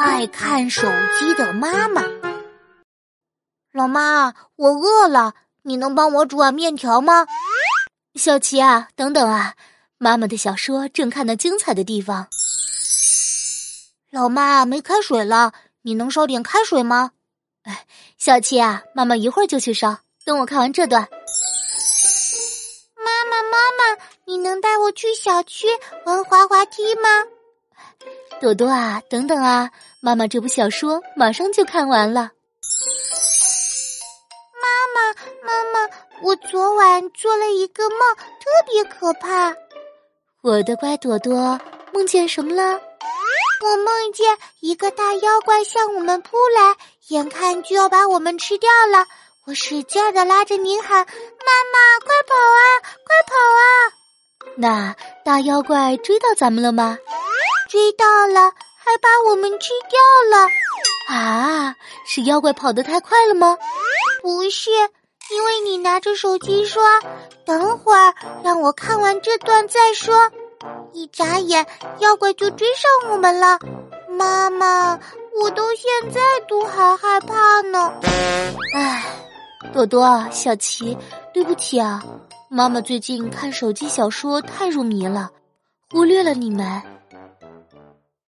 [0.00, 0.86] 爱看手
[1.18, 2.04] 机的妈妈。
[3.72, 7.26] 老妈，我饿了，你能帮我煮碗面条吗？
[8.14, 9.54] 小琪啊，等等啊，
[9.98, 12.28] 妈妈的小说正看到精彩的地方。
[14.12, 17.10] 老妈，没开水了，你能烧点开水吗？
[17.64, 17.84] 哎，
[18.16, 21.08] 小琪啊，妈妈一会儿就去烧，等我看完这段。
[22.94, 25.66] 妈妈，妈妈，你能带我去小区
[26.04, 27.08] 玩滑滑梯吗？
[28.40, 29.68] 朵朵啊，等等啊，
[30.00, 32.30] 妈妈这部小说马上就看完了。
[34.62, 35.90] 妈妈，妈妈，
[36.22, 39.52] 我昨晚做了一个梦，特别可怕。
[40.42, 41.58] 我的乖朵朵，
[41.92, 42.80] 梦见什么了？
[43.60, 46.76] 我梦见一个大妖怪向我们扑来，
[47.08, 49.04] 眼看就要把我们吃掉了。
[49.46, 52.62] 我使劲的拉着您喊：“妈妈，快跑啊，
[53.04, 53.66] 快跑啊！”
[54.56, 54.94] 那
[55.24, 56.98] 大妖怪追到咱们了吗？
[57.68, 60.48] 追到了，还把我们吃掉了。
[61.08, 61.74] 啊，
[62.06, 63.56] 是妖怪跑得太快了吗？
[64.22, 64.70] 不是，
[65.30, 66.82] 因为你拿着手机说
[67.44, 70.30] ：“等会儿，让我看完这段再说。”
[70.92, 71.66] 一眨眼，
[72.00, 73.58] 妖怪就追上我们了。
[74.08, 74.98] 妈妈，
[75.40, 77.92] 我到现在都还害怕呢。
[78.74, 79.04] 唉，
[79.72, 80.96] 朵朵、小琪，
[81.32, 82.02] 对不起啊，
[82.48, 85.30] 妈妈最近看手机小说太入迷了，
[85.90, 86.82] 忽略了你们。